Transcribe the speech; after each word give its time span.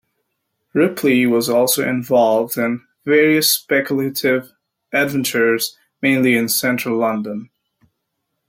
Ripley 0.73 1.27
was 1.27 1.47
also 1.47 1.87
involved 1.87 2.57
in 2.57 2.81
various 3.05 3.51
speculative 3.51 4.51
adventures, 4.91 5.77
mainly 6.01 6.35
in 6.35 6.49
central 6.49 6.97
London. 6.97 7.51